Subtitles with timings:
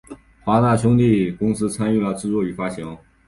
[0.43, 2.97] 华纳兄弟公司参与制作与发行。